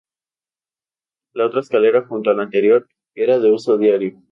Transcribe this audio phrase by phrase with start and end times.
[1.35, 4.19] La otra escalera, junto a la anterior, era de uso diario.